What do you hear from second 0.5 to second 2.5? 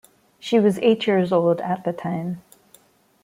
was eight years old at the time.